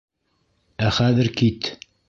Ә 0.87 0.89
хәҙер 1.01 1.33
кит! 1.43 1.73